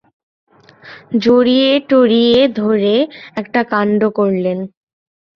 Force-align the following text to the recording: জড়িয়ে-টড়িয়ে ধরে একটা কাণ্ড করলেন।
জড়িয়ে-টড়িয়ে 1.17 2.39
ধরে 2.59 2.95
একটা 3.35 3.61
কাণ্ড 3.63 4.01
করলেন। 4.11 4.57